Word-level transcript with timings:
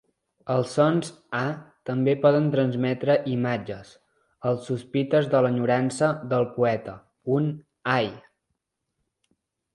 Els 0.51 0.71
sons 0.77 1.09
"a" 1.39 1.41
també 1.89 2.15
poden 2.23 2.47
transmetre 2.55 3.17
imatges: 3.33 3.91
els 4.53 4.65
sospites 4.71 5.29
de 5.35 5.43
l'enyorança 5.47 6.11
del 6.33 6.49
poeta; 6.57 6.99
un 7.37 7.55
"ai! 8.01 8.13